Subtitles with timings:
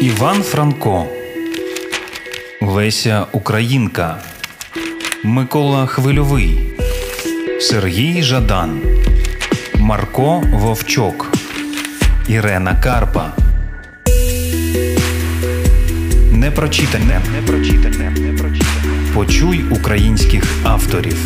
[0.00, 1.06] Іван Франко,
[2.62, 4.18] Леся Українка,
[5.24, 6.58] Микола Хвильовий,
[7.60, 8.80] Сергій Жадан,
[9.74, 11.32] Марко Вовчок,
[12.28, 13.32] Ірена Карпа.
[16.32, 17.20] Непрочитане.
[17.32, 18.10] Непрочитане.
[18.10, 19.12] Непрочитане.
[19.14, 21.16] Почуй українських авторів.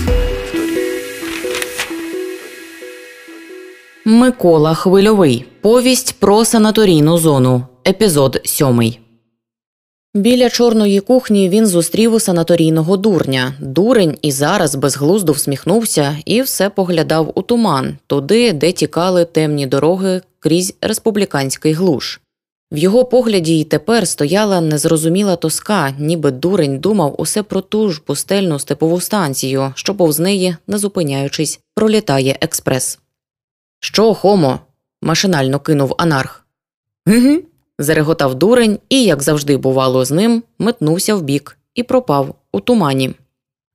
[4.05, 5.45] Микола Хвильовий.
[5.61, 7.70] Повість про санаторійну зону.
[7.89, 9.01] Епізод сьомий.
[10.15, 13.55] Біля чорної кухні він зустрів санаторійного дурня.
[13.61, 20.21] Дурень і зараз безглуздо всміхнувся і все поглядав у туман, туди, де тікали темні дороги
[20.39, 22.21] крізь республіканський глуш.
[22.73, 28.03] В його погляді й тепер стояла незрозуміла тоска, ніби дурень думав усе про ту ж
[28.05, 32.99] пустельну степову станцію, що повз неї, не зупиняючись, пролітає експрес.
[33.81, 34.61] Що, Хомо?
[35.03, 36.47] машинально кинув анарх.
[37.07, 37.50] Гу.
[37.83, 43.11] Зареготав дурень і, як завжди бувало з ним, метнувся вбік і пропав у тумані.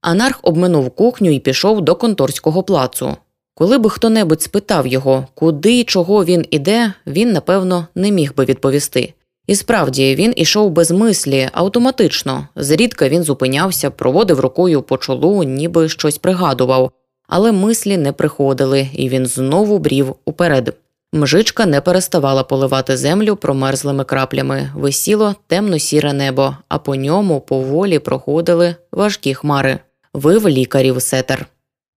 [0.01, 3.17] Анарх обминув кухню і пішов до конторського плацу.
[3.53, 8.35] Коли би хто небудь спитав його, куди і чого він іде, він, напевно, не міг
[8.35, 9.13] би відповісти.
[9.47, 15.89] І справді він ішов без мислі, автоматично, зрідка він зупинявся, проводив рукою по чолу, ніби
[15.89, 16.91] щось пригадував,
[17.27, 20.75] але мислі не приходили, і він знову брів уперед.
[21.15, 28.75] Мжичка не переставала поливати землю промерзлими краплями, висіло темно-сіре небо, а по ньому поволі проходили
[28.91, 29.79] важкі хмари.
[30.13, 31.45] Вив лікарів сетер.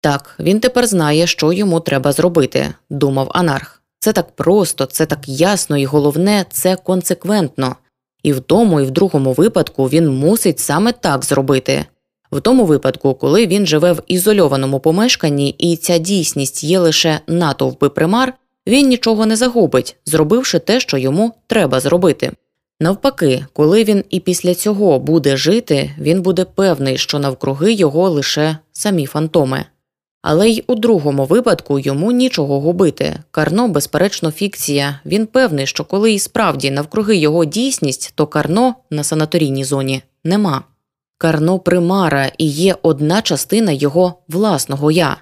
[0.00, 3.82] Так, він тепер знає, що йому треба зробити, думав Анарх.
[3.98, 7.76] Це так просто, це так ясно, і головне, це консеквентно.
[8.22, 11.84] І в тому, і в другому випадку він мусить саме так зробити.
[12.32, 17.88] В тому випадку, коли він живе в ізольованому помешканні, і ця дійсність є лише натовпи
[17.88, 18.34] примар,
[18.66, 22.32] він нічого не загубить, зробивши те, що йому треба зробити.
[22.80, 28.58] Навпаки, коли він і після цього буде жити, він буде певний, що навкруги його лише
[28.72, 29.64] самі фантоми.
[30.22, 33.16] Але й у другому випадку йому нічого губити.
[33.30, 35.00] Карно, безперечно, фікція.
[35.06, 40.62] Він певний, що коли і справді навкруги його дійсність, то карно на санаторійній зоні нема.
[41.18, 45.16] Карно примара і є одна частина його власного я.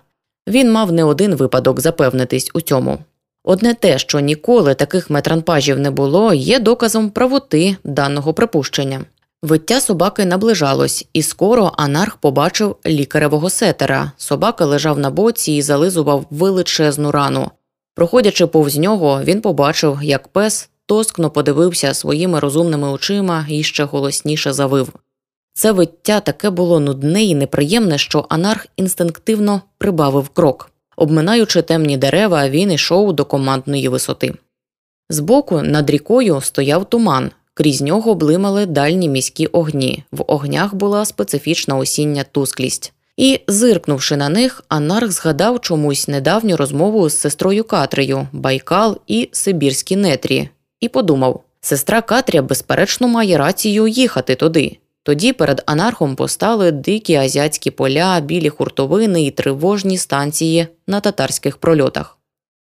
[0.48, 2.98] Він мав не один випадок запевнитись у цьому.
[3.44, 9.04] Одне те, що ніколи таких метранпажів не було, є доказом правоти даного припущення.
[9.42, 14.12] Виття собаки наближалось, і скоро анарх побачив лікаревого сетера.
[14.16, 17.50] Собака лежав на боці і зализував величезну рану.
[17.94, 24.52] Проходячи повз нього, він побачив, як пес тоскно подивився своїми розумними очима і ще голосніше
[24.52, 24.88] завив.
[25.54, 30.70] Це виття таке було нудне і неприємне, що анарх інстинктивно прибавив крок.
[30.96, 34.34] Обминаючи темні дерева, він йшов до командної висоти.
[35.10, 40.04] Збоку над рікою стояв туман, крізь нього блимали дальні міські огні.
[40.12, 42.92] В огнях була специфічна осіння тусклість.
[43.16, 49.96] І, зиркнувши на них, Анарх згадав чомусь недавню розмову з сестрою Катрею, Байкал і Сибірські
[49.96, 50.48] нетрі,
[50.80, 54.78] і подумав: сестра Катря, безперечно, має рацію їхати туди.
[55.04, 62.18] Тоді перед анархом постали дикі азіатські поля, білі хуртовини і тривожні станції на татарських прольотах.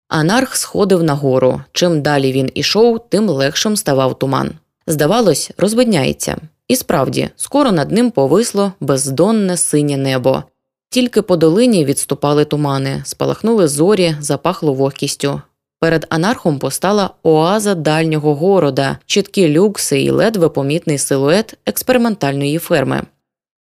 [0.09, 1.61] Анарх сходив нагору.
[1.73, 4.51] Чим далі він ішов, тим легшим ставав туман.
[4.87, 6.37] Здавалось, розвидняється.
[6.69, 10.43] І справді, скоро над ним повисло бездонне синє небо.
[10.91, 15.43] Тільки по долині відступали тумани, спалахнули зорі, запахло вогкістю.
[15.81, 23.03] Перед анархом постала оаза дальнього города, чіткі люкси і ледве помітний силует експериментальної ферми.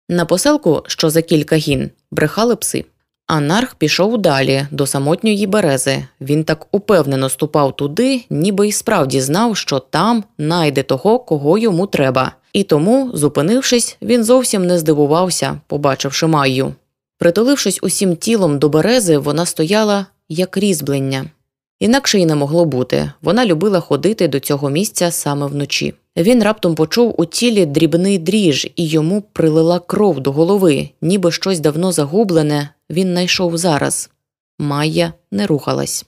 [0.08, 2.84] На поселку, що за кілька гін, брехали пси.
[3.26, 6.04] Анарх пішов далі, до самотньої берези.
[6.20, 11.86] Він так упевнено ступав туди, ніби й справді знав, що там найде того, кого йому
[11.86, 12.32] треба.
[12.52, 16.74] І тому, зупинившись, він зовсім не здивувався, побачивши Майю.
[17.18, 21.24] Притулившись усім тілом до берези, вона стояла як різьблення.
[21.82, 23.12] Інакше й не могло бути.
[23.22, 25.94] Вона любила ходити до цього місця саме вночі.
[26.16, 31.60] Він раптом почув у тілі дрібний дріж, і йому прилила кров до голови, ніби щось
[31.60, 34.10] давно загублене, він найшов зараз.
[34.58, 36.06] Майя не рухалась.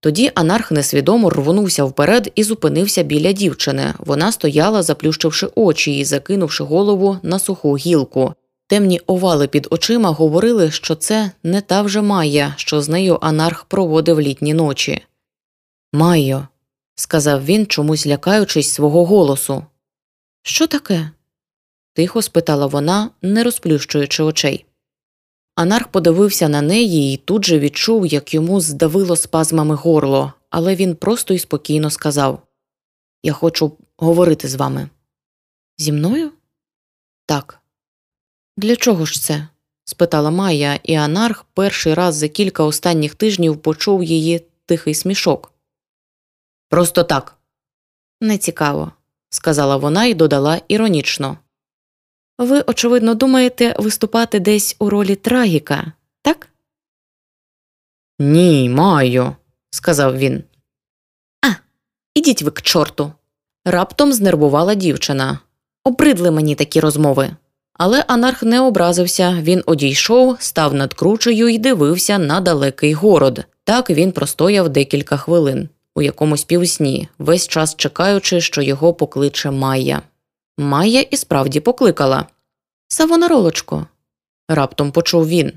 [0.00, 3.94] Тоді анарх несвідомо рвонувся вперед і зупинився біля дівчини.
[3.98, 8.34] Вона стояла, заплющивши очі і закинувши голову на суху гілку.
[8.66, 13.64] Темні овали під очима говорили, що це не та вже Майя, що з нею анарх
[13.64, 15.02] проводив літні ночі.
[15.92, 16.48] Майо,
[16.94, 19.66] сказав він, чомусь лякаючись свого голосу.
[20.42, 21.10] Що таке?
[21.92, 24.66] тихо спитала вона, не розплющуючи очей.
[25.54, 30.96] Анарх подивився на неї і тут же відчув, як йому здавило спазмами горло, але він
[30.96, 32.42] просто і спокійно сказав
[33.22, 34.88] Я хочу говорити з вами.
[35.78, 36.32] Зі мною?
[37.26, 37.58] Так.
[38.56, 39.48] Для чого ж це?
[39.84, 45.52] спитала Майя, і Анарх перший раз за кілька останніх тижнів почув її тихий смішок.
[46.68, 47.36] Просто так.
[48.20, 48.92] Нецікаво,
[49.30, 51.38] сказала вона і додала іронічно.
[52.38, 55.92] Ви, очевидно, думаєте виступати десь у ролі трагіка,
[56.22, 56.48] так?
[58.18, 59.36] Ні, Майо,
[59.70, 60.44] сказав він.
[61.42, 61.48] А,
[62.14, 63.12] ідіть ви к чорту.
[63.64, 65.38] Раптом знервувала дівчина.
[65.84, 67.36] Обридли мені такі розмови.
[67.72, 73.44] Але анарх не образився, він одійшов, став над кручею і дивився на далекий город.
[73.64, 75.68] Так він простояв декілька хвилин,
[75.98, 80.02] у якомусь півсні, весь час чекаючи, що його покличе Майя.
[80.58, 82.26] Майя і справді покликала
[82.88, 83.86] Савонаролочко.
[84.48, 85.52] Раптом почув він.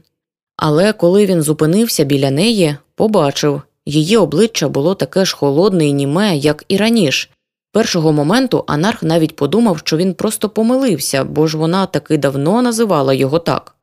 [0.57, 6.37] Але коли він зупинився біля неї, побачив її обличчя було таке ж холодне і німе,
[6.37, 7.29] як і раніше.
[7.71, 13.13] Першого моменту Анарх навіть подумав, що він просто помилився, бо ж вона таки давно називала
[13.13, 13.75] його так.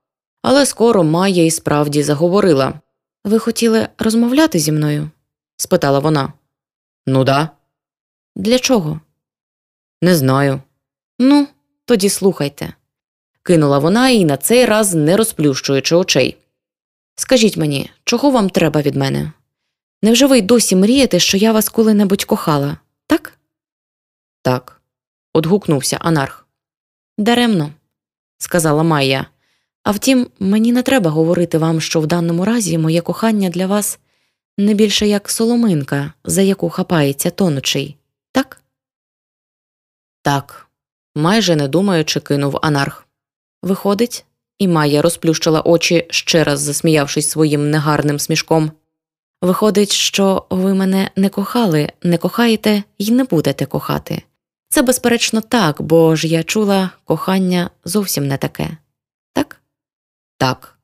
[0.43, 2.72] Але скоро Майя і справді заговорила
[3.25, 5.11] Ви хотіли розмовляти зі мною?
[5.56, 6.32] спитала вона.
[7.08, 7.50] Ну да.
[8.37, 9.00] Для чого?
[10.02, 10.62] Не знаю.
[11.19, 11.49] Ну,
[11.84, 12.72] тоді слухайте,
[13.43, 16.37] кинула вона і на цей раз не розплющуючи очей.
[17.14, 19.32] Скажіть мені, чого вам треба від мене?
[20.02, 22.76] Невже ви й досі мрієте, що я вас коли-небудь кохала,
[23.06, 23.38] так?
[24.43, 24.81] Так,
[25.32, 26.46] одгукнувся Анарх.
[27.19, 27.70] Даремно,
[28.38, 29.26] сказала Майя.
[29.82, 33.99] А втім, мені не треба говорити вам, що в даному разі моє кохання для вас
[34.58, 37.96] не більше як соломинка, за яку хапається тонучий,
[38.32, 38.62] так?
[40.22, 40.69] Так,
[41.14, 43.06] майже не думаючи, кинув Анарх.
[43.62, 44.25] Виходить,
[44.58, 48.72] і Майя розплющила очі, ще раз засміявшись своїм негарним смішком.
[49.43, 54.22] Виходить, що ви мене не кохали, не кохаєте і не будете кохати.
[54.69, 58.76] Це, безперечно, так, бо ж я чула кохання зовсім не таке.
[59.32, 59.61] Так?
[60.38, 60.77] Так.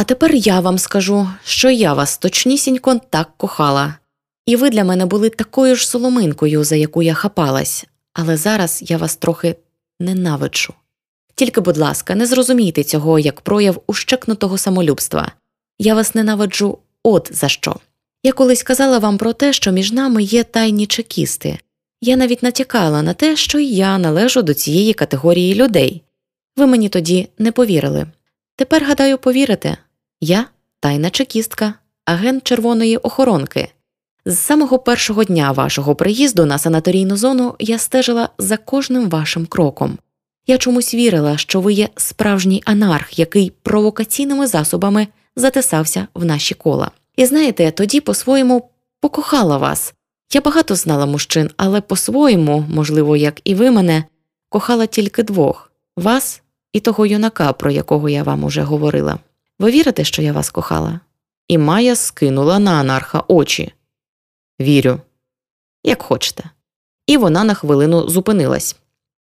[0.00, 3.94] А тепер я вам скажу, що я вас точнісінько так кохала,
[4.46, 8.96] і ви для мене були такою ж соломинкою, за яку я хапалась, але зараз я
[8.96, 9.56] вас трохи
[9.98, 10.74] ненавиджу.
[11.34, 15.32] Тільки, будь ласка, не зрозумійте цього як прояв ущекнутого самолюбства.
[15.78, 17.76] Я вас ненавиджу от за що.
[18.22, 21.58] Я колись казала вам про те, що між нами є тайні чекісти.
[22.00, 26.02] Я навіть натякала на те, що я належу до цієї категорії людей.
[26.56, 28.06] Ви мені тоді не повірили.
[28.56, 29.76] Тепер, гадаю, повірите
[30.20, 30.46] я
[30.80, 31.74] тайна чекістка,
[32.04, 33.68] агент червоної охоронки.
[34.24, 39.98] З самого першого дня вашого приїзду на санаторійну зону я стежила за кожним вашим кроком.
[40.46, 46.90] Я чомусь вірила, що ви є справжній анарх, який провокаційними засобами затисався в наші кола.
[47.16, 48.70] І знаєте, тоді по-своєму
[49.00, 49.94] покохала вас.
[50.32, 54.04] Я багато знала мужчин, але по-своєму, можливо, як і ви мене,
[54.48, 56.42] кохала тільки двох вас
[56.72, 59.18] і того юнака, про якого я вам уже говорила.
[59.60, 61.00] Ви вірите, що я вас кохала?
[61.48, 63.72] І Майя скинула на анарха очі.
[64.60, 65.00] Вірю,
[65.84, 66.44] як хочете.
[67.06, 68.76] І вона на хвилину зупинилась.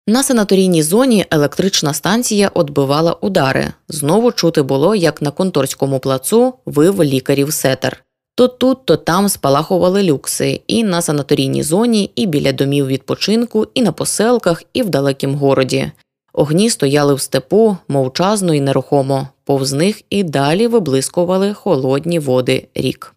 [0.07, 3.73] На санаторійній зоні електрична станція отбивала удари.
[3.87, 8.03] Знову чути було, як на конторському плацу вив лікарів сетер.
[8.35, 13.81] То тут, то там спалахували люкси, і на санаторійній зоні, і біля домів відпочинку, і
[13.81, 15.91] на поселках, і в далекім городі.
[16.37, 23.15] Огні стояли в степу мовчазно і нерухомо, повз них і далі виблискували холодні води рік.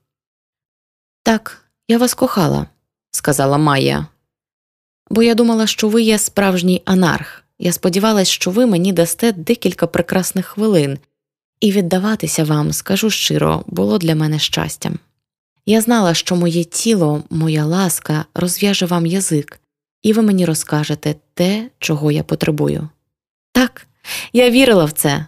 [1.23, 2.67] Так, я вас кохала,
[3.11, 4.07] сказала Майя.
[5.11, 7.45] Бо я думала, що ви є справжній анарх.
[7.59, 10.99] Я сподівалась, що ви мені дасте декілька прекрасних хвилин,
[11.61, 14.99] і віддаватися вам, скажу щиро, було для мене щастям.
[15.67, 19.61] Я знала, що моє тіло, моя ласка розв'яже вам язик,
[20.03, 22.89] і ви мені розкажете те, чого я потребую.
[23.59, 23.87] Так,
[24.33, 25.27] я вірила в це.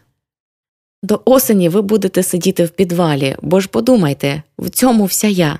[1.02, 5.58] До осені ви будете сидіти в підвалі, бо ж подумайте, в цьому вся я.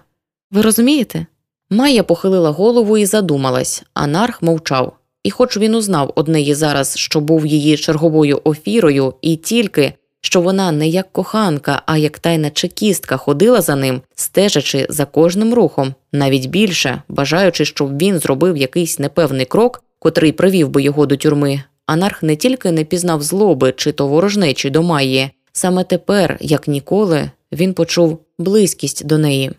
[0.51, 1.27] Ви розумієте?
[1.71, 4.97] Майя похилила голову і задумалась, а Нарх мовчав.
[5.23, 10.73] І, хоч він узнав однеї зараз, що був її черговою офірою, і тільки що вона
[10.73, 16.47] не як коханка, а як тайна чекістка ходила за ним, стежачи за кожним рухом, навіть
[16.47, 21.63] більше, бажаючи, щоб він зробив якийсь непевний крок, котрий привів би його до тюрми.
[21.91, 27.31] Анарх не тільки не пізнав злоби чи то ворожнечі до Майї, саме тепер, як ніколи,
[27.53, 29.53] він почув близькість до неї.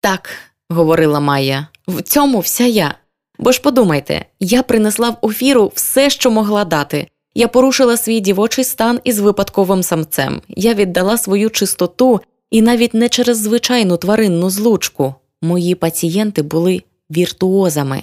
[0.00, 0.30] Так,
[0.68, 2.94] говорила Майя, в цьому вся я.
[3.38, 7.08] Бо ж подумайте, я принесла в офіру все, що могла дати.
[7.34, 10.42] Я порушила свій дівочий стан із випадковим самцем.
[10.48, 15.14] Я віддала свою чистоту і навіть не через звичайну тваринну злучку.
[15.42, 18.02] Мої пацієнти були віртуозами.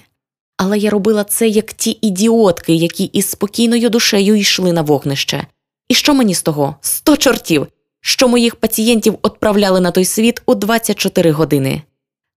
[0.63, 5.47] Але я робила це як ті ідіотки, які із спокійною душею йшли на вогнище.
[5.89, 6.75] І що мені з того?
[6.81, 7.67] Сто чортів,
[8.01, 11.81] що моїх пацієнтів відправляли на той світ у 24 години.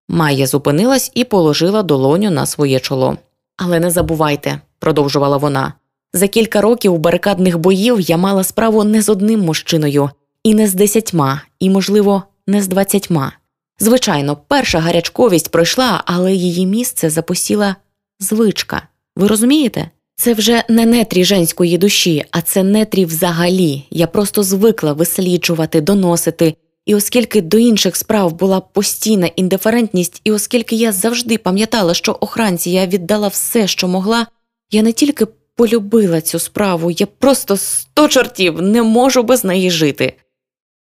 [0.08, 3.16] Майя зупинилась і положила долоню на своє чоло.
[3.56, 5.72] Але не забувайте, продовжувала вона.
[6.12, 10.10] За кілька років барикадних боїв я мала справу не з одним мужчиною,
[10.42, 13.32] і не з десятьма, і, можливо, не з двадцятьма.
[13.78, 17.76] Звичайно, перша гарячковість пройшла, але її місце запосіла
[18.22, 18.82] звичка.
[19.16, 19.90] Ви розумієте?
[20.16, 23.86] Це вже не нетрі женської душі, а це нетрі взагалі.
[23.90, 26.54] Я просто звикла висліджувати, доносити.
[26.86, 32.70] І оскільки до інших справ була постійна індиферентність, і оскільки я завжди пам'ятала, що охранці
[32.70, 34.26] я віддала все, що могла,
[34.70, 35.26] я не тільки
[35.56, 40.16] полюбила цю справу, я просто сто чортів не можу без неї жити.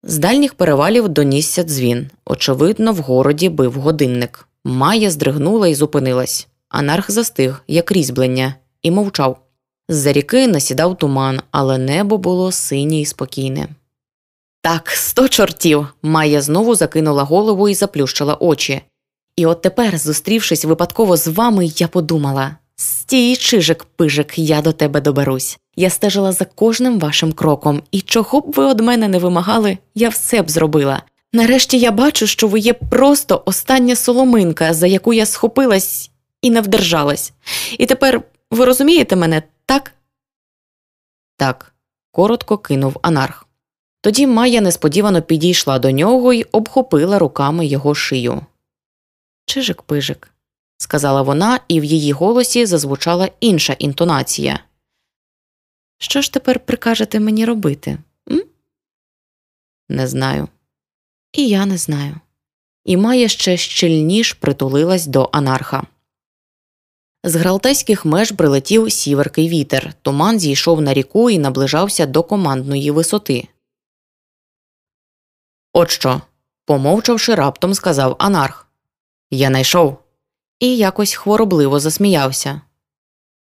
[0.03, 2.09] З дальніх перевалів донісся дзвін.
[2.25, 4.47] Очевидно, в городі бив годинник.
[4.65, 6.47] Майя здригнула і зупинилась.
[6.69, 9.39] Анарх застиг, як різьблення, і мовчав.
[9.89, 13.67] З-за ріки насідав туман, але небо було синє і спокійне.
[14.61, 15.87] Так, сто чортів.
[16.01, 18.81] Майя знову закинула голову і заплющила очі.
[19.35, 25.01] І от тепер, зустрівшись випадково з вами, я подумала стій, чижик пижик, я до тебе
[25.01, 25.57] доберусь.
[25.75, 30.09] Я стежила за кожним вашим кроком, і чого б ви від мене не вимагали, я
[30.09, 31.01] все б зробила.
[31.33, 36.61] Нарешті я бачу, що ви є просто остання соломинка, за яку я схопилась і не
[36.61, 37.33] вдержалась.
[37.77, 39.93] І тепер ви розумієте мене, так?
[41.37, 41.75] Так,
[42.11, 43.47] коротко кинув анарх.
[44.01, 48.41] Тоді Майя несподівано підійшла до нього і обхопила руками його шию.
[49.45, 50.31] Чижик пижик,
[50.77, 54.59] сказала вона, і в її голосі зазвучала інша інтонація.
[55.97, 57.97] Що ж тепер прикажете мені робити?
[58.31, 58.43] М?
[59.89, 60.47] Не знаю.
[61.33, 62.15] І я не знаю.
[62.85, 65.83] І Майя ще щільніш притулилась до анарха.
[67.27, 73.47] З гралтейських меж прилетів сіверкий вітер, туман зійшов на ріку і наближався до командної висоти.
[75.73, 76.21] От що,
[76.65, 78.67] помовчавши, раптом сказав анарх.
[79.31, 79.97] Я найшов.
[80.59, 82.61] І якось хворобливо засміявся.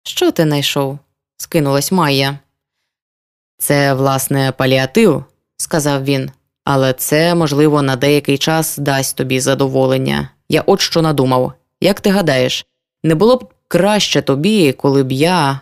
[0.03, 0.99] Що ти найшов?
[1.37, 2.39] скинулась Майя.
[3.59, 5.25] Це, власне, паліатив,
[5.57, 6.31] сказав він,
[6.65, 10.31] але це, можливо, на деякий час дасть тобі задоволення.
[10.49, 11.53] Я от що надумав.
[11.81, 12.67] Як ти гадаєш,
[13.03, 15.61] не було б краще тобі, коли б я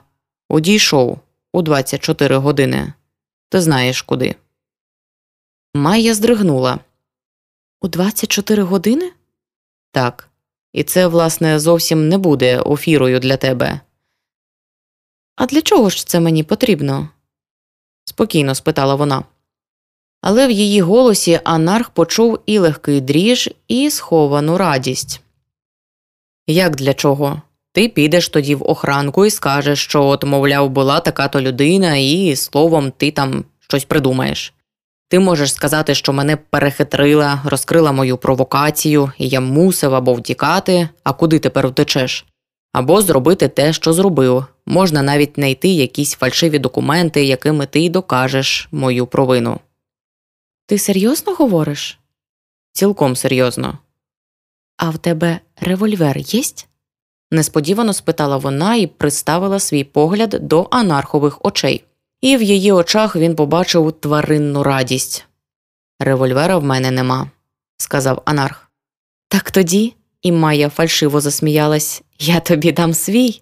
[0.49, 1.21] одійшов
[1.53, 2.93] у 24 години?
[3.49, 4.35] Ти знаєш куди.
[5.75, 6.79] Майя здригнула.
[7.81, 9.13] У 24 години?
[9.93, 10.29] Так.
[10.73, 13.81] І це, власне, зовсім не буде офірою для тебе.
[15.37, 17.09] А для чого ж це мені потрібно?
[18.05, 19.25] спокійно спитала вона.
[20.21, 25.21] Але в її голосі Анарх почув і легкий дріж, і сховану радість.
[26.47, 27.43] Як для чого?
[27.77, 32.37] Ти підеш тоді в охранку і скажеш, що, от, мовляв, була така то людина, і
[32.37, 34.55] словом, ти там щось придумаєш.
[35.09, 41.13] Ти можеш сказати, що мене перехитрила, розкрила мою провокацію, і я мусив або втікати, а
[41.13, 42.27] куди тепер втечеш,
[42.73, 44.45] або зробити те, що зробив.
[44.67, 49.61] Можна навіть знайти якісь фальшиві документи, якими ти й докажеш мою провину.
[50.67, 51.99] Ти серйозно говориш?
[52.73, 53.79] Цілком серйозно.
[54.77, 56.69] А в тебе револьвер єсть?
[57.31, 61.85] Несподівано спитала вона і приставила свій погляд до анархових очей
[62.21, 65.25] і в її очах він побачив тваринну радість.
[66.01, 67.31] Револьвера в мене нема,
[67.77, 68.71] сказав Анарх.
[69.29, 73.41] Так тоді, і Майя фальшиво засміялась, я тобі дам свій.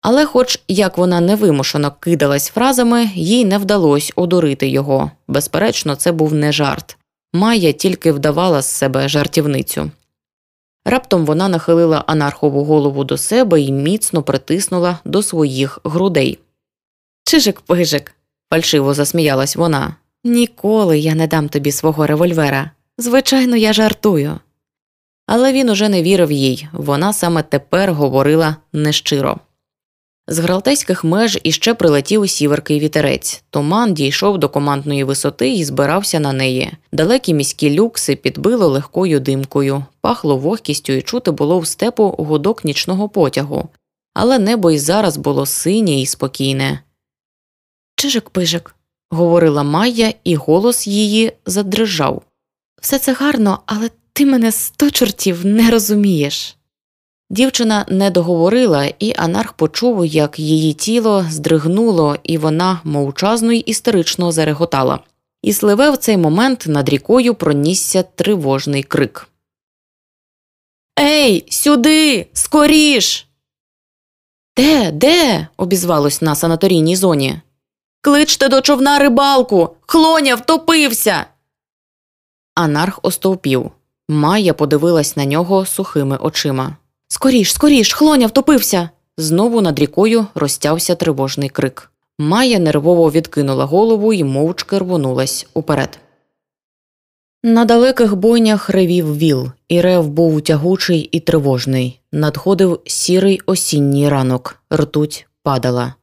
[0.00, 5.10] Але, хоч як вона невимушено кидалась фразами, їй не вдалося одурити його.
[5.28, 6.96] Безперечно, це був не жарт.
[7.32, 9.90] Майя тільки вдавала з себе жартівницю.
[10.84, 16.38] Раптом вона нахилила анархову голову до себе і міцно притиснула до своїх грудей.
[17.24, 18.14] Чижик пижик,
[18.50, 19.96] фальшиво засміялась вона.
[20.24, 22.70] Ніколи я не дам тобі свого револьвера.
[22.98, 24.38] Звичайно, я жартую.
[25.26, 29.40] Але він уже не вірив їй, вона саме тепер говорила нещиро.
[30.30, 33.42] З гралтейських меж іще прилетів сіверкий вітерець.
[33.50, 36.72] Туман дійшов до командної висоти і збирався на неї.
[36.92, 43.08] Далекі міські люкси підбило легкою димкою, пахло вогкістю і чути було в степу гудок нічного
[43.08, 43.68] потягу.
[44.14, 46.80] Але небо й зараз було синє і спокійне.
[47.96, 48.74] Чижик пижик,
[49.10, 52.22] говорила Майя, і голос її задрижав.
[52.80, 56.57] Все це гарно, але ти мене сто чортів не розумієш.
[57.30, 64.32] Дівчина не договорила, і Анарх почув, як її тіло здригнуло, і вона мовчазно й істерично
[64.32, 65.00] зареготала.
[65.42, 69.28] І сливе в цей момент над рікою пронісся тривожний крик.
[71.00, 73.26] Ей, сюди, скоріш.
[74.56, 75.48] Де, де?
[75.56, 77.40] обізвалось на санаторійній зоні.
[78.00, 79.76] Кличте до човна рибалку.
[79.86, 81.26] Хлоня втопився.
[82.54, 83.70] Анарх остовпів.
[84.08, 86.76] Майя подивилась на нього сухими очима.
[87.08, 88.90] Скоріш, скоріш, хлоня втопився.
[89.16, 91.90] Знову над рікою розтявся тривожний крик.
[92.18, 95.98] Майя нервово відкинула голову і мовчки рвонулась уперед.
[97.42, 102.00] На далеких бойнях ревів віл, і рев був тягучий і тривожний.
[102.12, 105.94] Надходив сірий осінній ранок, ртуть падала.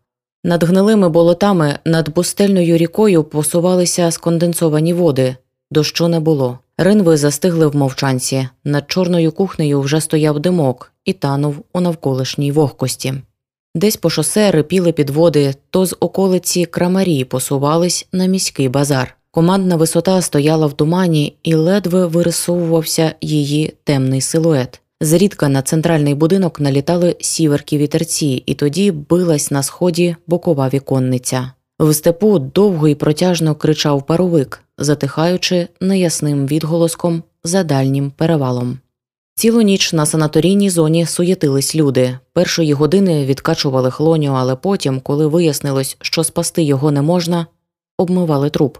[0.43, 5.35] Над гнилими болотами над пустельною рікою посувалися сконденсовані води,
[5.71, 6.59] дощу не було.
[6.77, 13.13] Ринви застигли в мовчанці, над чорною кухнею вже стояв димок і танув у навколишній вогкості.
[13.75, 19.15] Десь по шосе рипіли підводи, то з околиці крамарі посувались на міський базар.
[19.31, 24.81] Командна висота стояла в тумані і ледве вирисовувався її темний силует.
[25.01, 31.51] Зрідка на центральний будинок налітали сіверкі вітерці, і тоді билась на сході бокова віконниця.
[31.79, 38.79] В степу довго і протяжно кричав паровик, затихаючи неясним відголоском за дальнім перевалом.
[39.35, 42.19] Цілу ніч на санаторійній зоні суєтились люди.
[42.33, 47.47] Першої години відкачували хлоню, але потім, коли вияснилось, що спасти його не можна,
[47.97, 48.77] обмивали труп,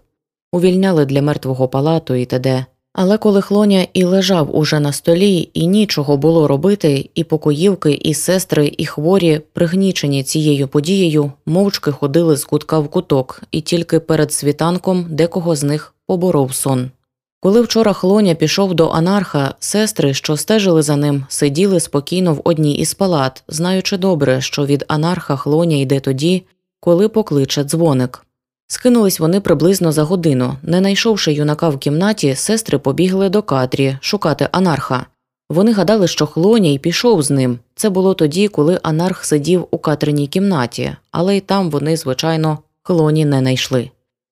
[0.52, 2.66] увільняли для мертвого палату і т.д.
[2.98, 8.14] Але коли хлоня і лежав уже на столі, і нічого було робити, і покоївки, і
[8.14, 14.34] сестри, і хворі, пригнічені цією подією, мовчки ходили з кутка в куток, і тільки перед
[14.34, 16.92] світанком декого з них поборов сон.
[17.40, 22.75] Коли вчора хлоня пішов до анарха, сестри, що стежили за ним, сиділи спокійно в одній
[22.75, 26.44] із палат, знаючи добре, що від анарха хлоня йде тоді,
[26.80, 28.25] коли покличе дзвоник.
[28.68, 30.58] Скинулись вони приблизно за годину.
[30.64, 35.06] Не знайшовши юнака в кімнаті, сестри побігли до Катрі шукати анарха.
[35.50, 37.60] Вони гадали, що хлоній пішов з ним.
[37.76, 43.26] Це було тоді, коли анарх сидів у Катриній кімнаті, але й там вони, звичайно, хлоні
[43.26, 43.90] не знайшли.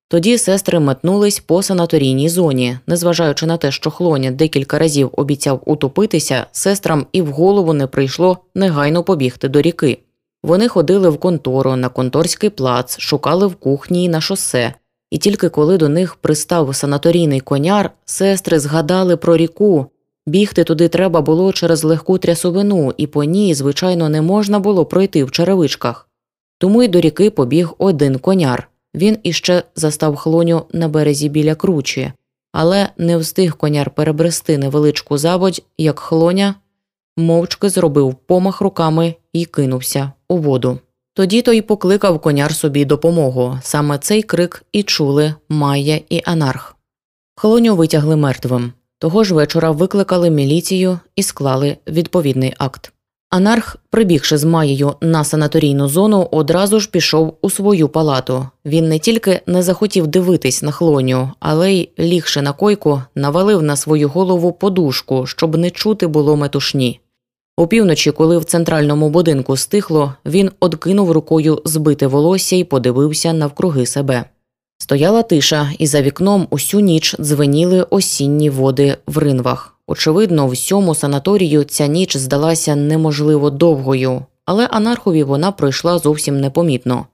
[0.08, 6.46] Тоді сестри метнулись по санаторійній зоні, незважаючи на те, що хлоня декілька разів обіцяв утопитися,
[6.52, 10.00] сестрам і в голову не прийшло негайно побігти до ріки.
[10.43, 14.73] Вони ходили в контору на конторський плац, шукали в кухні і на шосе,
[15.12, 19.86] і тільки коли до них пристав санаторійний коняр, сестри згадали про ріку.
[20.27, 25.23] Бігти туди треба було через легку трясовину, і по ній, звичайно, не можна було пройти
[25.23, 26.10] в черевичках.
[26.58, 28.69] Тому й до ріки побіг один коняр.
[28.95, 32.12] Він іще застав хлоню на березі біля кручі,
[32.51, 36.56] але не встиг коняр перебрести невеличку заводь, як хлоня
[37.17, 40.80] мовчки зробив помах руками і кинувся у воду.
[41.13, 43.60] Тоді той покликав коняр собі допомогу.
[43.62, 46.76] Саме цей крик і чули Майя і Анарх.
[47.36, 48.73] Хлоню витягли мертвим.
[48.99, 52.93] Того ж вечора викликали міліцію і склали відповідний акт.
[53.30, 58.47] Анарх, прибігши з Маєю на санаторійну зону, одразу ж пішов у свою палату.
[58.65, 63.76] Він не тільки не захотів дивитись на хлоню, але й, лігши на койку, навалив на
[63.76, 66.99] свою голову подушку, щоб не чути було метушні.
[67.58, 74.26] Опівночі, коли в центральному будинку стихло, він откинув рукою збите волосся і подивився навкруги себе.
[74.78, 79.78] Стояла тиша, і за вікном усю ніч дзвеніли осінні води в ринвах.
[79.88, 87.06] Очевидно, всьому санаторію ця ніч здалася неможливо довгою, але анархові вона пройшла зовсім непомітно.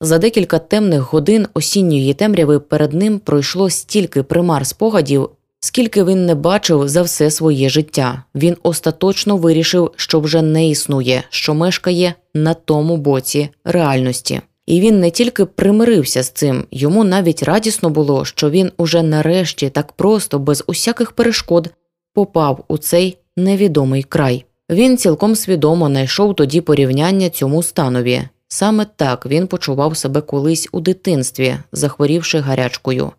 [0.00, 6.34] За декілька темних годин осінньої темряви перед ним пройшло стільки примар спогадів, Скільки він не
[6.34, 12.54] бачив за все своє життя, він остаточно вирішив, що вже не існує, що мешкає на
[12.54, 14.40] тому боці реальності.
[14.66, 19.70] І він не тільки примирився з цим, йому навіть радісно було, що він уже нарешті
[19.70, 21.70] так просто, без усяких перешкод,
[22.14, 24.44] попав у цей невідомий край.
[24.70, 28.22] Він цілком свідомо знайшов тоді порівняння цьому станові.
[28.48, 33.12] Саме так він почував себе колись у дитинстві, захворівши гарячкою.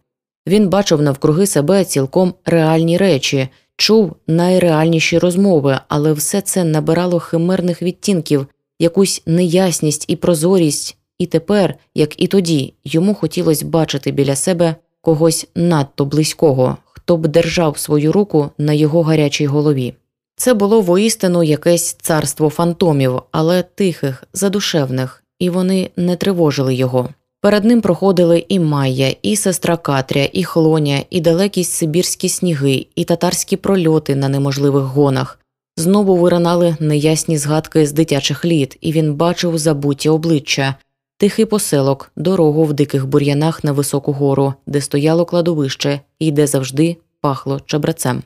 [0.47, 7.81] Він бачив навкруги себе цілком реальні речі, чув найреальніші розмови, але все це набирало химерних
[7.81, 8.47] відтінків,
[8.79, 15.47] якусь неясність і прозорість, і тепер, як і тоді, йому хотілося бачити біля себе когось
[15.55, 19.93] надто близького, хто б держав свою руку на його гарячій голові.
[20.35, 27.09] Це було воістину якесь царство фантомів, але тихих, задушевних, і вони не тривожили його.
[27.41, 33.03] Перед ним проходили і Майя, і сестра Катря, і хлоня, і далекі сибірські сніги, і
[33.03, 35.39] татарські прольоти на неможливих гонах.
[35.77, 40.75] Знову виринали неясні згадки з дитячих літ, і він бачив забуті обличчя,
[41.17, 46.97] тихий поселок, дорогу в диких бур'янах на високу гору, де стояло кладовище і де завжди
[47.21, 48.23] пахло чебрацем.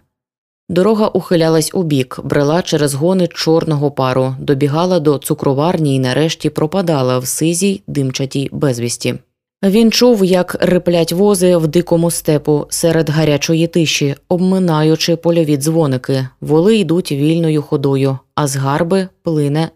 [0.69, 7.19] Дорога ухилялась у бік, брела через гони чорного пару, добігала до цукроварні і нарешті пропадала
[7.19, 9.15] в сизій димчатій безвісті.
[9.63, 16.77] Він чув, як риплять вози в дикому степу серед гарячої тиші, обминаючи польові дзвоники, воли
[16.77, 19.69] йдуть вільною ходою, а з гарби плине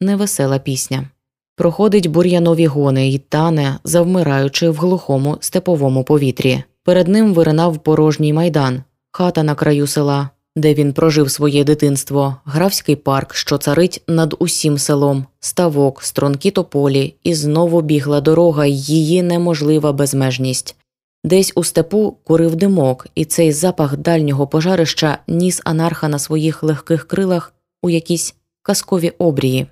[0.00, 1.08] невесела пісня.
[1.56, 6.62] Проходить бур'янові гони й тане, завмираючи в глухому степовому повітрі.
[6.84, 12.96] Перед ним виринав порожній майдан, хата на краю села, де він прожив своє дитинство, графський
[12.96, 19.92] парк, що царить над усім селом, ставок, стрункі тополі, і знову бігла дорога, її неможлива
[19.92, 20.76] безмежність.
[21.24, 27.08] Десь у степу курив димок, і цей запах дальнього пожарища ніс анарха на своїх легких
[27.08, 29.66] крилах у якісь казкові обрії.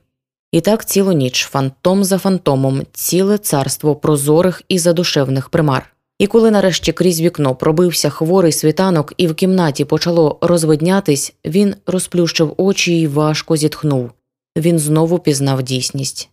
[0.52, 5.94] І так цілу ніч, фантом за фантомом, ціле царство прозорих і задушевних примар.
[6.18, 12.54] І коли нарешті крізь вікно пробився хворий світанок і в кімнаті почало розвиднятись, він розплющив
[12.56, 14.10] очі і важко зітхнув.
[14.56, 16.30] Він знову пізнав дійсність.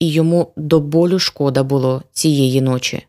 [0.00, 3.06] І йому до болю шкода було цієї ночі.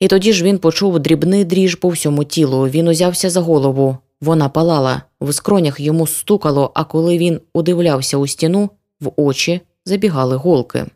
[0.00, 4.48] І тоді ж він почув дрібний дріж по всьому тілу, він узявся за голову, вона
[4.48, 10.86] палала, в скронях йому стукало, а коли він удивлявся у стіну, в очі забігали голки.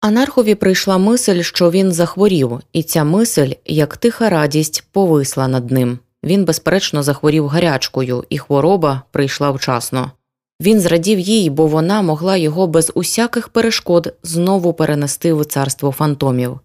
[0.00, 5.98] Анархові прийшла мисль, що він захворів, і ця мисль, як тиха радість, повисла над ним.
[6.24, 10.10] Він, безперечно, захворів гарячкою, і хвороба прийшла вчасно.
[10.60, 16.60] Він зрадів їй, бо вона могла його без усяких перешкод знову перенести в царство фантомів.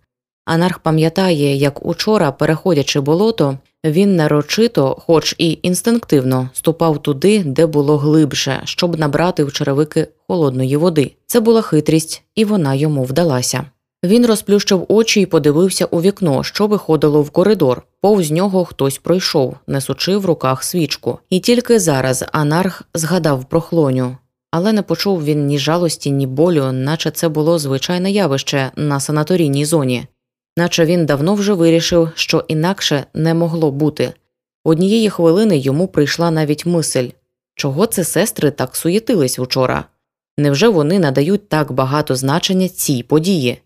[0.45, 7.98] Анарх пам'ятає, як учора, переходячи болото, він нарочито, хоч і інстинктивно, ступав туди, де було
[7.98, 11.12] глибше, щоб набрати в черевики холодної води.
[11.26, 13.65] Це була хитрість, і вона йому вдалася.
[14.04, 17.82] Він розплющив очі і подивився у вікно, що виходило в коридор.
[18.02, 21.19] Повз нього хтось пройшов, несучи в руках свічку.
[21.30, 24.17] І тільки зараз анарх згадав про хлоню.
[24.52, 29.65] Але не почув він ні жалості, ні болю, наче це було звичайне явище на санаторійній
[29.65, 30.08] зоні
[30.58, 34.13] наче він давно вже вирішив, що інакше не могло бути.
[34.63, 37.08] Однієї хвилини йому прийшла навіть мисль
[37.56, 39.86] чого це сестри так суєтились вчора?
[40.38, 43.62] Невже вони надають так багато значення цій події?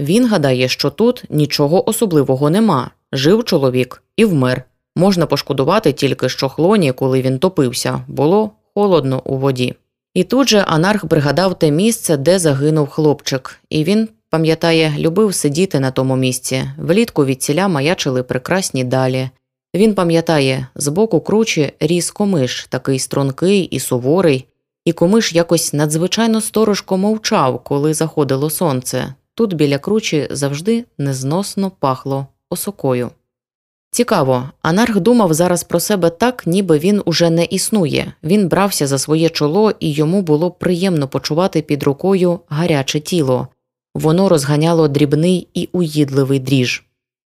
[0.00, 4.62] Він гадає, що тут нічого особливого нема жив чоловік і вмер.
[4.96, 9.74] Можна пошкодувати тільки що хлоні, коли він топився, було холодно у воді.
[10.14, 15.80] І тут же анарх пригадав те місце, де загинув хлопчик, і він Пам'ятає, любив сидіти
[15.80, 19.30] на тому місці, влітку від ціля маячили прекрасні далі.
[19.74, 24.46] Він пам'ятає, збоку кручі ріс комиш, такий стрункий і суворий,
[24.84, 29.14] і комиш якось надзвичайно сторожко мовчав, коли заходило сонце.
[29.34, 33.10] Тут біля кручі завжди незносно пахло осокою.
[33.90, 38.12] Цікаво, анарх думав зараз про себе так, ніби він уже не існує.
[38.22, 43.48] Він брався за своє чоло, і йому було приємно почувати під рукою гаряче тіло
[43.96, 46.84] воно розганяло дрібний і уїдливий дріж.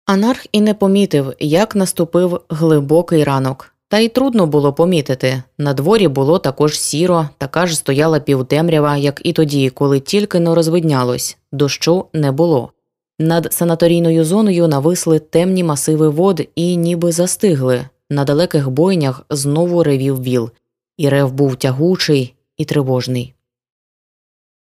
[0.07, 6.09] Анарх і не помітив, як наступив глибокий ранок, та й трудно було помітити на дворі
[6.09, 12.05] було також сіро, така ж стояла півтемрява, як і тоді, коли тільки не розвиднялось, дощу
[12.13, 12.73] не було.
[13.19, 17.85] Над санаторійною зоною нависли темні масиви вод і ніби застигли.
[18.11, 20.51] На далеких бойнях знову ревів віл,
[20.97, 23.35] і рев був тягучий і тривожний.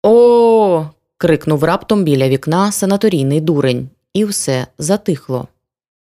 [0.03, 0.85] О
[1.23, 5.47] крикнув раптом біля вікна санаторійний дурень, і все затихло.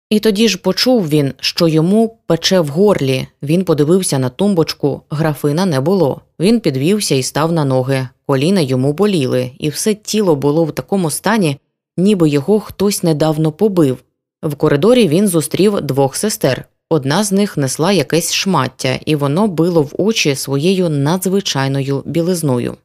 [0.10, 3.28] І тоді ж почув він, що йому пече в горлі.
[3.44, 6.22] Він подивився на тумбочку, графина не було.
[6.40, 11.10] Він підвівся і став на ноги, коліна йому боліли, і все тіло було в такому
[11.10, 11.58] стані,
[11.98, 13.98] ніби його хтось недавно побив.
[14.44, 16.66] В коридорі він зустрів двох сестер.
[16.90, 22.78] Одна з них несла якесь шмаття, і воно било в очі своєю надзвичайною білизною.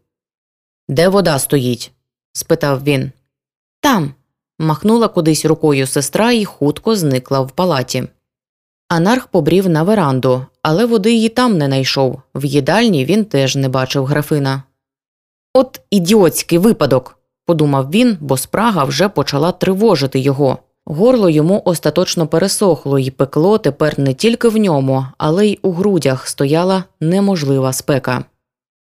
[0.89, 1.94] Де вода стоїть?
[2.35, 3.13] Спитав він.
[3.81, 4.15] Там.
[4.59, 8.05] махнула кудись рукою сестра і хутко зникла в палаті.
[8.89, 12.21] Анарх побрів на веранду, але води її там не найшов.
[12.35, 14.63] В їдальні він теж не бачив графина.
[15.55, 20.59] От ідіотський випадок, подумав він, бо спрага вже почала тривожити його.
[20.87, 26.29] Горло йому остаточно пересохло і пекло тепер не тільки в ньому, але й у грудях
[26.29, 28.25] стояла неможлива спека.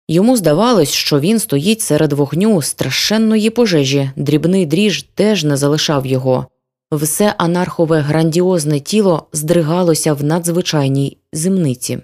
[0.08, 6.46] Йому здавалось, що він стоїть серед вогню страшенної пожежі, дрібний дріж теж не залишав його.
[6.92, 11.98] Все анархове грандіозне тіло здригалося в надзвичайній земниці.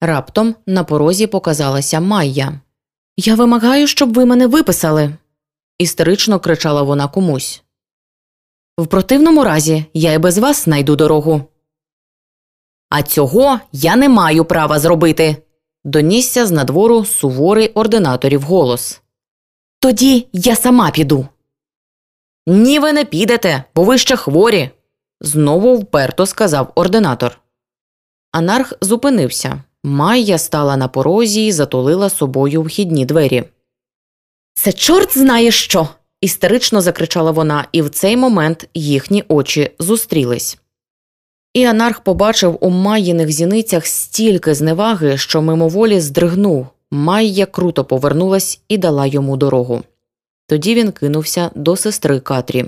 [0.00, 2.60] Раптом на порозі показалася Майя.
[3.16, 5.14] Я вимагаю, щоб ви мене виписали.
[5.78, 7.62] істерично кричала вона комусь.
[8.78, 11.42] В противному разі я й без вас знайду дорогу.
[12.88, 15.45] А цього я не маю права зробити.
[15.86, 19.00] Донісся з надвору суворий ординаторів голос.
[19.80, 21.28] Тоді я сама піду.
[22.46, 24.70] Ні, ви не підете, бо ви ще хворі,
[25.20, 27.40] знову вперто сказав ординатор.
[28.32, 29.62] Анарх зупинився.
[29.84, 33.44] Майя стала на порозі і затулила собою вхідні двері.
[34.54, 35.88] Це чорт знає що.
[36.20, 40.58] істерично закричала вона, і в цей момент їхні очі зустрілись.
[41.56, 41.68] І
[42.04, 46.66] побачив у Майїних зіницях стільки зневаги, що мимоволі здригнув.
[46.90, 49.82] Майя круто повернулась і дала йому дорогу.
[50.48, 52.64] Тоді він кинувся до сестри Катрі.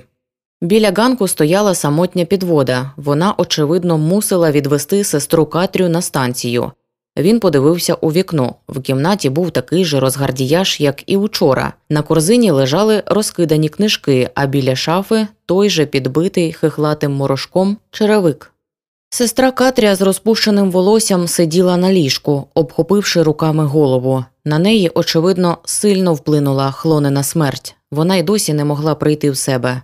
[0.60, 2.90] Біля ганку стояла самотня підвода.
[2.96, 6.72] Вона, очевидно, мусила відвести сестру Катрю на станцію.
[7.18, 8.54] Він подивився у вікно.
[8.68, 11.72] В кімнаті був такий же розгардіяж, як і учора.
[11.90, 18.52] На корзині лежали розкидані книжки, а біля шафи той же підбитий хихлатим морошком черевик.
[19.10, 24.24] Сестра Катря з розпущеним волоссям сиділа на ліжку, обхопивши руками голову.
[24.44, 27.74] На неї, очевидно, сильно вплинула хлонена смерть.
[27.90, 29.82] Вона й досі не могла прийти в себе.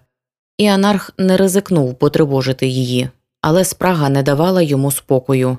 [0.58, 3.08] І анарх не ризикнув потривожити її,
[3.40, 5.58] але спрага не давала йому спокою.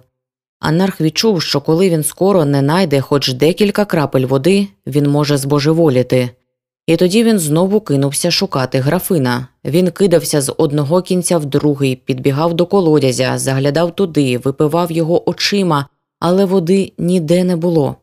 [0.60, 6.30] Анарх відчув, що коли він скоро не найде хоч декілька крапель води, він може збожеволіти.
[6.88, 9.48] І тоді він знову кинувся шукати графина.
[9.66, 15.86] Він кидався з одного кінця в другий, підбігав до колодязя, заглядав туди, випивав його очима,
[16.20, 17.96] але води ніде не було.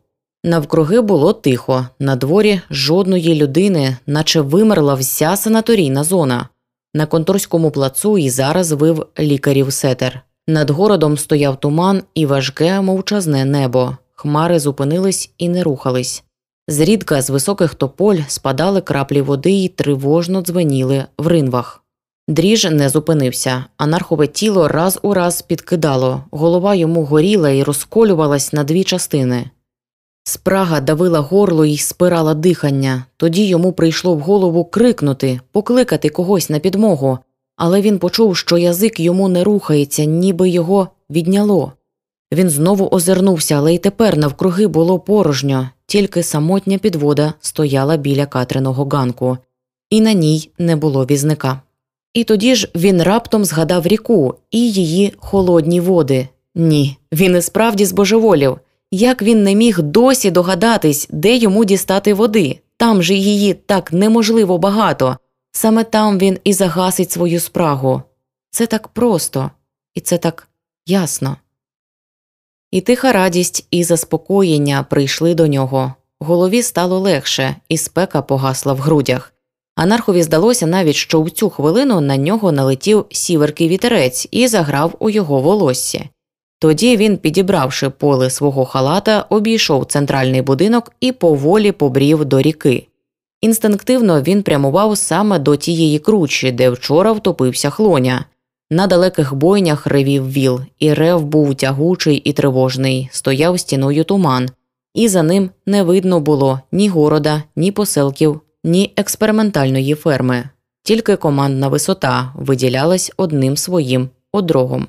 [0.44, 6.48] Навкруги було тихо, на дворі жодної людини, наче вимерла вся санаторійна зона.
[6.94, 10.20] На конторському плацу і зараз вив лікарів сетер.
[10.46, 13.96] Над городом стояв туман і важке мовчазне небо.
[14.14, 16.24] Хмари зупинились і не рухались.
[16.68, 21.82] Зрідка з високих тополь спадали краплі води і тривожно дзвеніли в ринвах.
[22.28, 28.64] Дріж не зупинився, анархове тіло раз у раз підкидало, голова йому горіла і розколювалась на
[28.64, 29.50] дві частини.
[30.24, 36.58] Спрага давила горло і спирала дихання, тоді йому прийшло в голову крикнути, покликати когось на
[36.58, 37.18] підмогу,
[37.56, 41.72] але він почув, що язик йому не рухається, ніби його відняло.
[42.32, 48.84] Він знову озирнувся, але й тепер навкруги було порожньо, тільки самотня підвода стояла біля Катриного
[48.84, 49.38] ганку,
[49.90, 51.60] і на ній не було візника.
[52.14, 56.28] І тоді ж він раптом згадав ріку і її холодні води.
[56.54, 58.58] Ні, він і справді збожеволів.
[58.90, 62.58] Як він не міг досі догадатись, де йому дістати води?
[62.76, 65.16] Там же її так неможливо багато.
[65.52, 68.02] Саме там він і загасить свою спрагу.
[68.50, 69.50] Це так просто,
[69.94, 70.48] і це так
[70.86, 71.36] ясно.
[72.72, 75.94] І тиха радість і заспокоєння прийшли до нього.
[76.20, 79.32] Голові стало легше, і спека погасла в грудях.
[79.76, 85.10] Анархові здалося навіть, що в цю хвилину на нього налетів сіверкий вітерець і заграв у
[85.10, 86.08] його волоссі.
[86.58, 92.86] Тоді він, підібравши поле свого халата, обійшов центральний будинок і поволі побрів до ріки.
[93.40, 98.24] Інстинктивно він прямував саме до тієї кручі, де вчора втопився хлоня.
[98.72, 104.48] На далеких бойнях ревів віл, і рев був тягучий і тривожний, стояв стіною туман,
[104.94, 110.48] і за ним не видно було ні города, ні поселків, ні експериментальної ферми,
[110.82, 114.86] тільки командна висота виділялась одним своїм одрогом.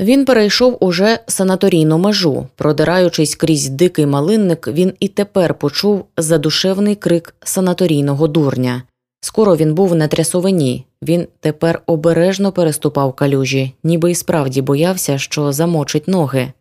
[0.00, 7.34] Він перейшов уже санаторійну межу, продираючись крізь дикий малинник, він і тепер почув задушевний крик
[7.44, 8.82] санаторійного дурня.
[9.20, 15.52] Скоро він був на трясовині, він тепер обережно переступав калюжі, ніби й справді боявся, що
[15.52, 16.52] замочить ноги.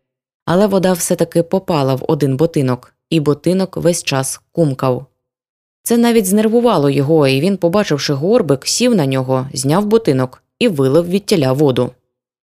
[0.46, 5.06] Але вода все таки попала в один ботинок, і ботинок весь час кумкав.
[5.84, 11.10] Це навіть знервувало його, і він, побачивши горбик, сів на нього, зняв ботинок і вилив
[11.10, 11.92] від тіля воду.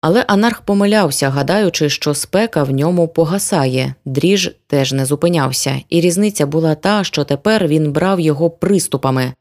[0.01, 6.45] Але анарх помилявся, гадаючи, що спека в ньому погасає, дріж теж не зупинявся, і різниця
[6.45, 9.33] була та, що тепер він брав його приступами.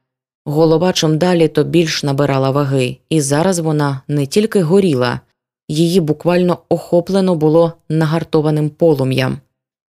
[0.45, 5.21] Голова чим далі, то більш набирала ваги, і зараз вона не тільки горіла,
[5.69, 9.39] її буквально охоплено було нагартованим полум'ям.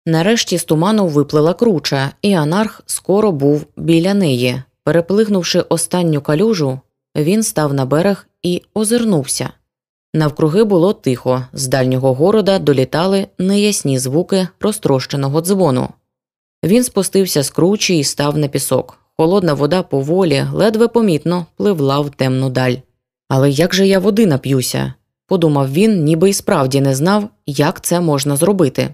[0.06, 4.62] Нарешті з туману виплила круча, і анарх скоро був біля неї.
[4.84, 6.80] Переплигнувши останню калюжу,
[7.16, 9.50] він став на берег і озирнувся.
[10.14, 15.90] Навкруги було тихо, з дальнього города долітали неясні звуки розтрощеного дзвону.
[16.64, 19.03] Він спустився з кручі і став на пісок.
[19.18, 22.76] Холодна вода поволі, ледве помітно пливла в темну даль.
[23.30, 24.94] Але як же я води нап'юся?
[25.28, 28.90] подумав він, ніби й справді не знав, як це можна зробити.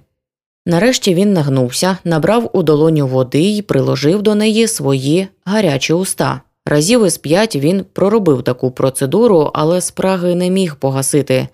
[0.65, 6.41] Нарешті він нагнувся, набрав у долоню води і приложив до неї свої гарячі уста.
[6.65, 11.47] Разів із п'ять він проробив таку процедуру, але спраги не міг погасити.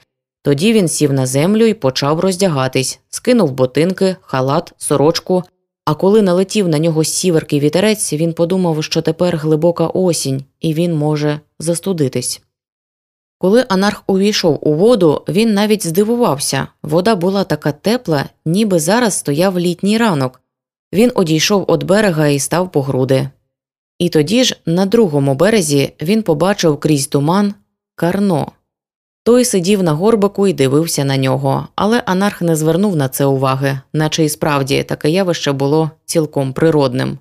[0.44, 5.44] Тоді він сів на землю і почав роздягатись, скинув ботинки, халат, сорочку.
[5.86, 10.96] А коли налетів на нього сіверкий вітерець, він подумав, що тепер глибока осінь, і він
[10.96, 12.42] може застудитись.
[13.38, 19.60] Коли анарх увійшов у воду, він навіть здивувався вода була така тепла, ніби зараз стояв
[19.60, 20.42] літній ранок.
[20.94, 23.30] Він одійшов від берега і став по груди.
[24.00, 27.54] І тоді ж, на другому березі, він побачив крізь туман
[27.96, 28.52] карно.
[29.26, 33.80] Той сидів на горбику і дивився на нього, але анарх не звернув на це уваги,
[33.94, 37.18] наче і справді таке явище було цілком природним.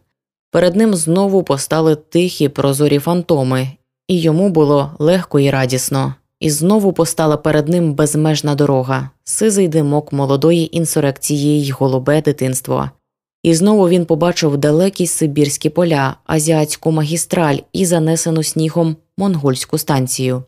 [0.50, 3.68] Перед ним знову постали тихі прозорі фантоми,
[4.08, 6.14] і йому було легко і радісно.
[6.40, 12.90] І знову постала перед ним безмежна дорога, сизий димок молодої інсурекції й голубе дитинство.
[13.42, 20.42] І знову він побачив далекі сибірські поля, азіатську магістраль і занесену снігом монгольську станцію.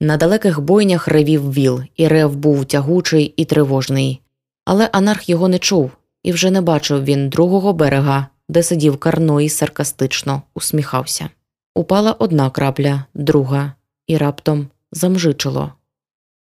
[0.00, 4.20] На далеких бойнях ревів віл, і рев був тягучий і тривожний.
[4.64, 5.90] Але анарх його не чув,
[6.22, 11.30] і вже не бачив він другого берега, де сидів Карно і саркастично усміхався.
[11.74, 13.72] Упала одна крапля, друга,
[14.06, 15.72] і раптом замжичило.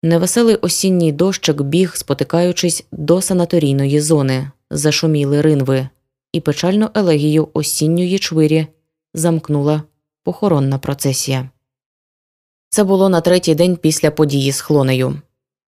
[0.04, 5.90] Невеселий осінній дощик біг, спотикаючись до санаторійної зони, зашуміли ринви,
[6.34, 8.68] і печальну елегію осінньої чвирі
[9.14, 9.84] замкнула
[10.24, 11.50] похоронна процесія.
[12.76, 15.22] Це було на третій день після події з хлонею.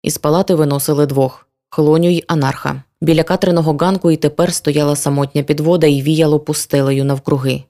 [0.03, 2.83] Із палати виносили двох хлоню й анарха.
[3.01, 7.63] Біля Катриного ганку і тепер стояла самотня підвода і віяло пустелею навкруги.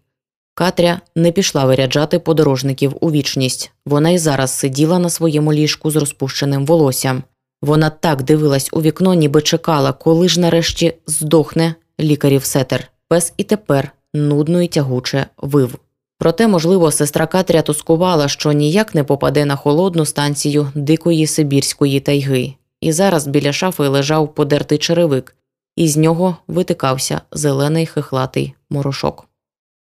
[0.55, 3.73] Катря не пішла виряджати подорожників у вічність.
[3.87, 7.23] Вона й зараз сиділа на своєму ліжку з розпущеним волоссям.
[7.63, 12.91] Вона так дивилась у вікно, ніби чекала, коли ж нарешті здохне лікарів сетер.
[13.09, 15.79] Пес і тепер нудно і тягуче вив.
[16.19, 22.55] Проте, можливо, сестра Катря тускувала, що ніяк не попаде на холодну станцію дикої Сибірської тайги,
[22.81, 25.37] і зараз біля шафи лежав подертий черевик,
[25.77, 29.29] і з нього витикався зелений хихлатий морошок.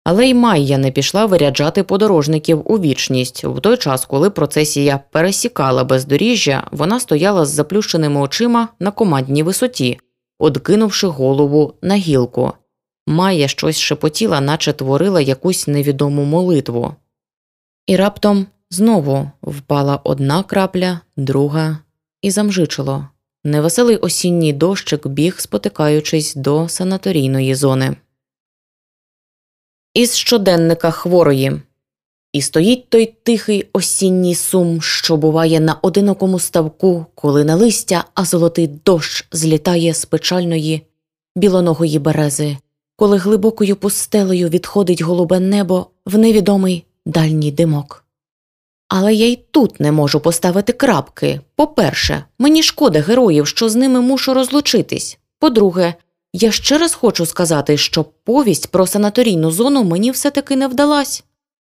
[0.04, 3.44] Але й Майя не пішла виряджати подорожників у вічність.
[3.44, 10.00] В той час, коли процесія пересікала бездоріжжя, вона стояла з заплющеними очима на командній висоті,
[10.40, 12.54] откинувши голову на гілку.
[13.08, 16.96] Майя щось шепотіла, наче творила якусь невідому молитву.
[17.88, 21.78] І раптом знову впала одна крапля, друга,
[22.22, 23.08] і замжичило.
[23.44, 27.96] Невеселий осінній дощик біг, спотикаючись до санаторійної зони.
[29.94, 31.62] Із щоденника хворої.
[32.34, 38.26] І стоїть той тихий осінній сум, що буває на одинокому ставку, коли на листя, а
[38.26, 40.82] золотий дощ злітає з печальної
[41.36, 42.58] білоногої берези,
[42.96, 48.06] коли глибокою пустелею відходить голубе небо в невідомий дальній димок.
[48.88, 51.42] Але я й тут не можу поставити крапки.
[51.56, 55.18] По перше, мені шкода героїв, що з ними мушу розлучитись.
[55.40, 55.94] По друге,
[56.34, 61.24] я ще раз хочу сказати, що повість про санаторійну зону мені все таки не вдалась.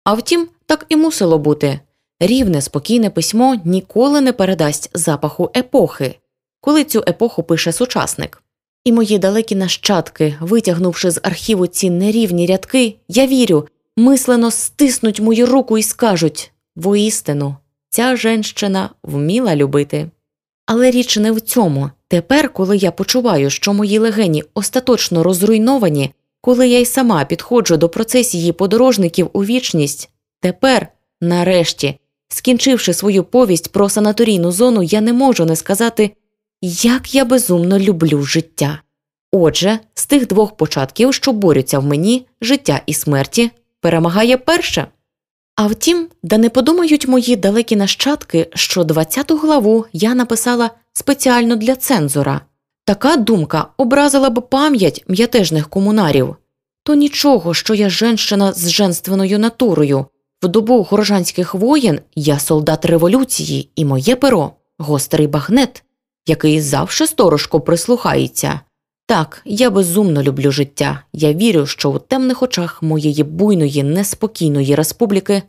[0.04, 1.80] А втім, так і мусило бути
[2.20, 6.18] рівне, спокійне письмо ніколи не передасть запаху епохи,
[6.60, 8.42] коли цю епоху пише сучасник.
[8.84, 15.46] І мої далекі нащадки, витягнувши з архіву ці нерівні рядки, я вірю, мислено стиснуть мою
[15.46, 17.56] руку і скажуть воістину,
[17.90, 20.10] ця женщина вміла любити.
[20.66, 21.90] Але річ не в цьому.
[22.08, 27.88] Тепер, коли я почуваю, що мої легені остаточно розруйновані, коли я й сама підходжу до
[27.88, 30.88] процесії подорожників у вічність, тепер,
[31.20, 36.10] нарешті, скінчивши свою повість про санаторійну зону, я не можу не сказати,
[36.66, 38.80] як я безумно люблю життя.
[39.32, 43.50] Отже, з тих двох початків, що борються в мені, життя і смерті,
[43.80, 44.86] перемагає перше.
[45.56, 51.76] А втім, да не подумають мої далекі нащадки, що 20-ту главу я написала спеціально для
[51.76, 52.40] цензора.
[52.84, 56.36] Така думка образила б пам'ять м'ятежних комунарів.
[56.84, 60.06] То нічого, що я женщина з женственною натурою.
[60.42, 65.83] В добу горожанських воєн я солдат революції, і моє перо гострий багнет,
[66.26, 68.60] який завше сторожко прислухається.
[69.06, 71.00] Так, я безумно люблю життя.
[71.12, 75.42] Я вірю, що у темних очах моєї буйної, неспокійної республіки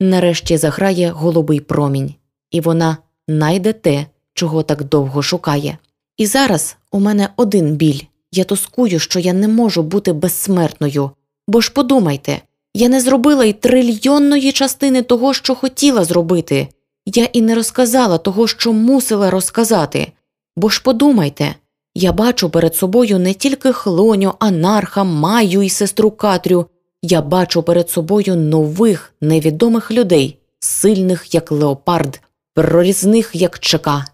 [0.00, 2.14] нарешті заграє голубий промінь,
[2.50, 2.96] і вона
[3.28, 5.78] найде те, чого так довго шукає.
[6.16, 8.00] І зараз у мене один біль
[8.32, 11.10] я тоскую, що я не можу бути безсмертною.
[11.48, 12.40] Бо ж подумайте,
[12.74, 16.68] я не зробила й трильйонної частини того, що хотіла зробити,
[17.06, 20.12] я і не розказала того, що мусила розказати.
[20.56, 21.54] Бо ж подумайте,
[21.94, 26.66] я бачу перед собою не тільки хлоню, анарха, маю і сестру Катрю,
[27.02, 32.20] я бачу перед собою нових невідомих людей, сильних, як леопард,
[32.54, 34.04] прорізних, як чека,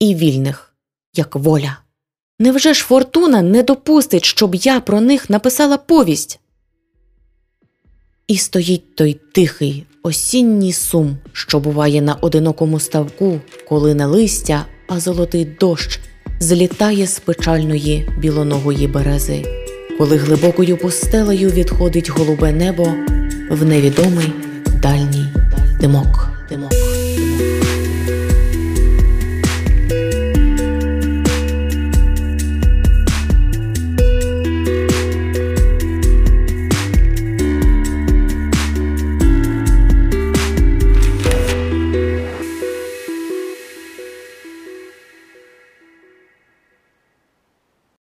[0.00, 0.74] і вільних,
[1.14, 1.78] як воля.
[2.38, 6.40] Невже ж фортуна не допустить, щоб я про них написала повість?
[8.26, 15.00] І стоїть той тихий осінній сум, що буває на одинокому ставку, коли не листя, а
[15.00, 16.00] золотий дощ
[16.40, 19.42] злітає з печальної білоногої берези,
[19.98, 22.94] коли глибокою пустелею відходить голубе небо
[23.50, 24.32] в невідомий
[24.82, 25.26] дальній
[25.80, 26.30] димок.